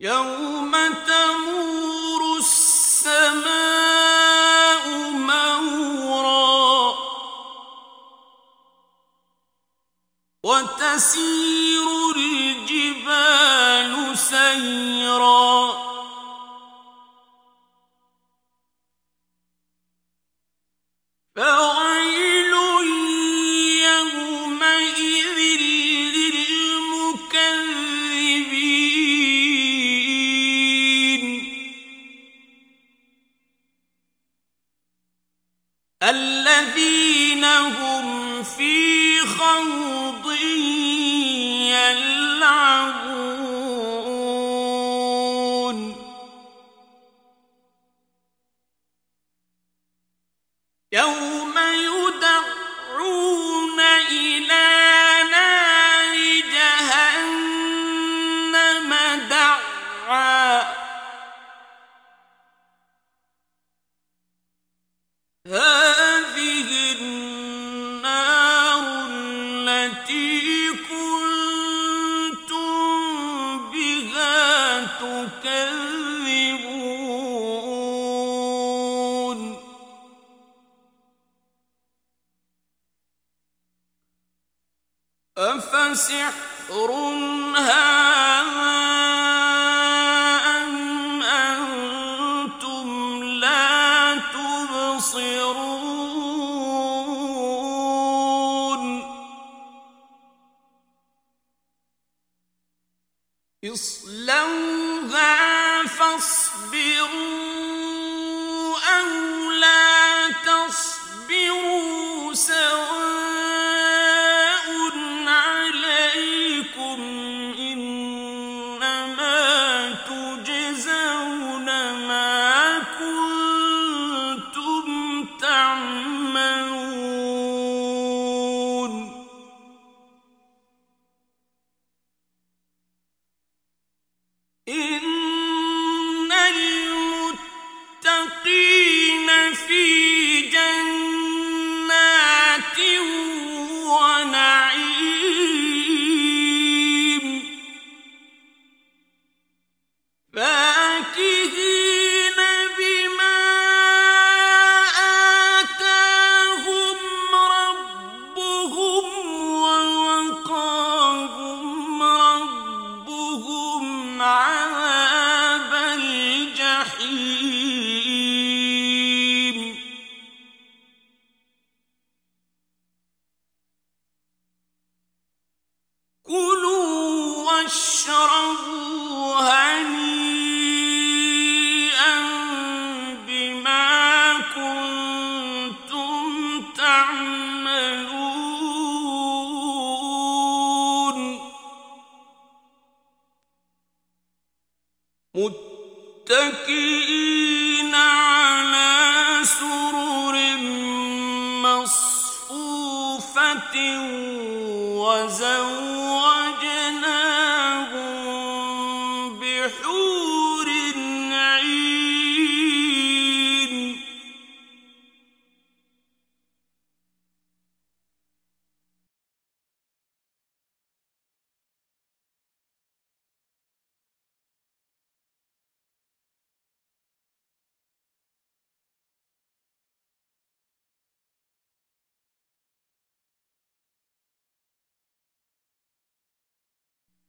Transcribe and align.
يوم 0.00 0.55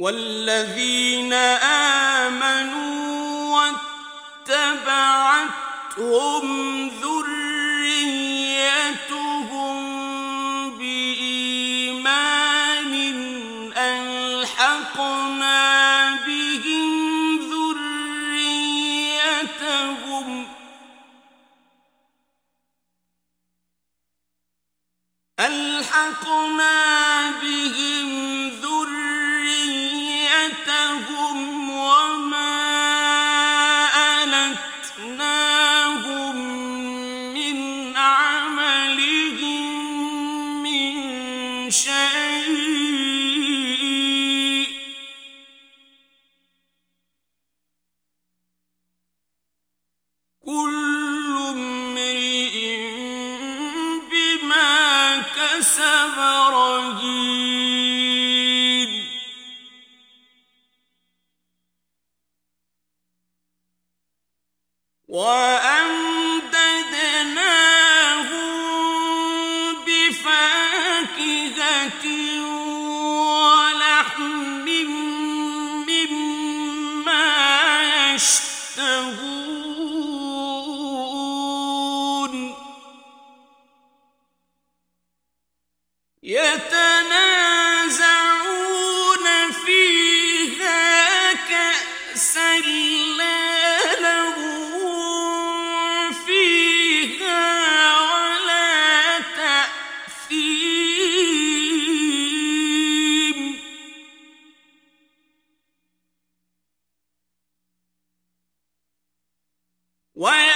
والذين 0.00 1.32
آمنوا 2.22 2.90
واتبعتهم 4.48 5.60
شيء 41.69 42.58
ويطوف 110.19 110.48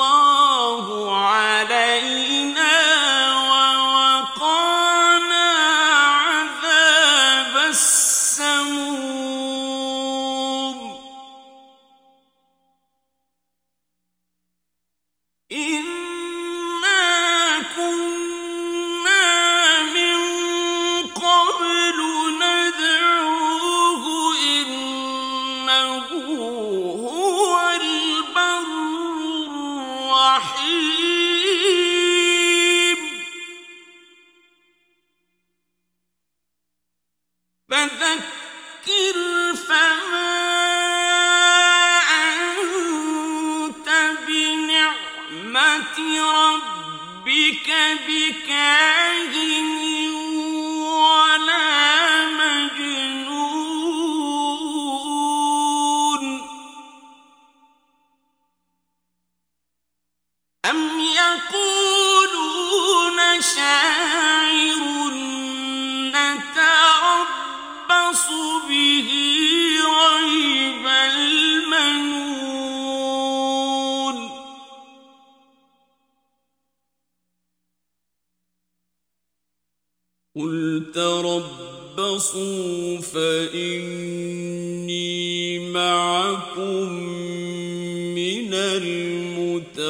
الله 0.00 0.29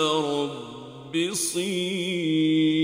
المتربصين 0.01 0.71
'بصين 1.15 2.80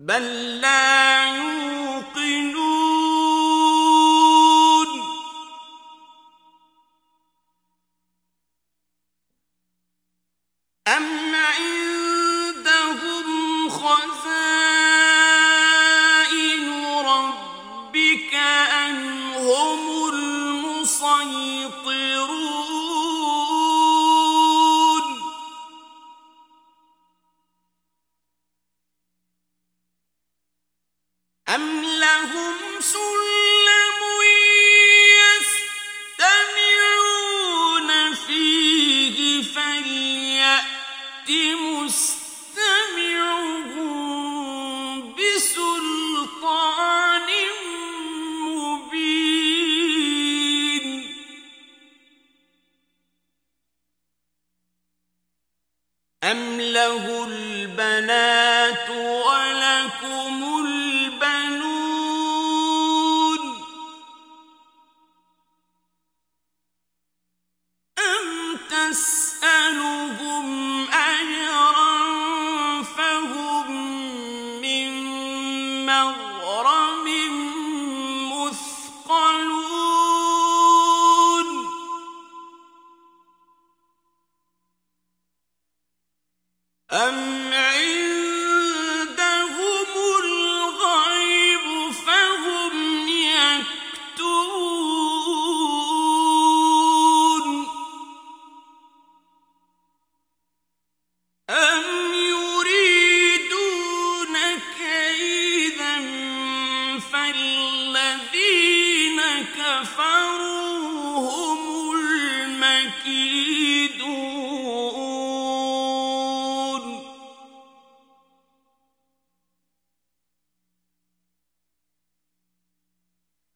بل 0.00 0.60
لا 0.60 0.85
أم 31.48 31.82
لهم 31.84 32.54
سلم 32.80 34.00
يستمعون 36.86 38.14
فيه 38.14 39.42
فليأت 39.42 41.30
بسلطان 45.18 46.48
مبين 48.40 49.66
أم 56.24 56.60
له 56.60 57.24
البنات 57.24 58.55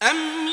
أم 0.02 0.49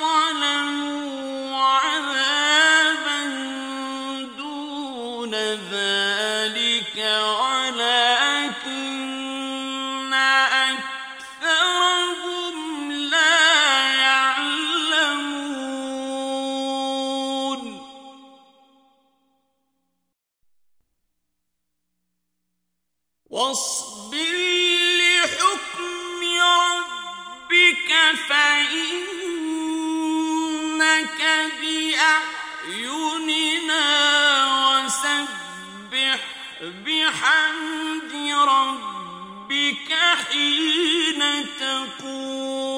ظلموا 0.00 1.56
عذابا 1.56 3.20
دون 4.38 5.34
ذلك 5.72 6.96
ولكن 7.40 8.54
أكثرهم 11.42 12.56
لا 12.92 13.92
يعلمون 14.00 14.88
واصبر 23.30 24.37
فإنك 28.28 29.20
بأعيننا 31.60 33.04
وسبح 34.68 36.20
بحمد 36.60 38.12
ربك 38.48 39.90
حين 40.30 41.20
تقوم. 41.60 42.68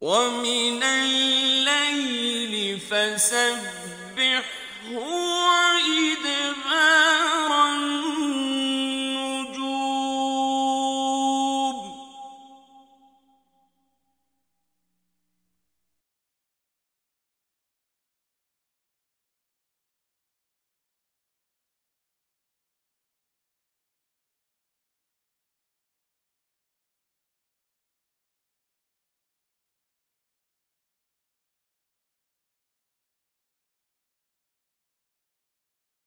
ومن 0.00 0.82
الليل 0.82 2.54
فسبح 2.80 4.59